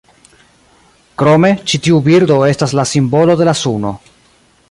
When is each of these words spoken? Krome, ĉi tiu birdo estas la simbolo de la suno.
Krome, 1.21 1.51
ĉi 1.73 1.81
tiu 1.87 2.01
birdo 2.09 2.39
estas 2.53 2.75
la 2.81 2.87
simbolo 2.95 3.39
de 3.43 3.49
la 3.51 3.57
suno. 3.63 3.93